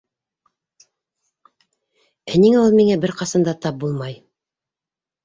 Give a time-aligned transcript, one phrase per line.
[2.31, 4.17] Ә ниңә ул миңә бер ҡасан да тап булмай?